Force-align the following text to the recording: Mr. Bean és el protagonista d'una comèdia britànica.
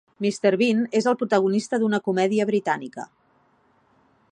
Mr. 0.25 0.51
Bean 0.61 0.79
és 0.99 1.07
el 1.11 1.17
protagonista 1.19 1.79
d'una 1.83 2.01
comèdia 2.09 2.49
britànica. 2.53 3.09